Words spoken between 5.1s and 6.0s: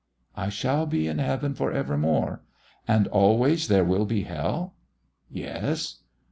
"Yes."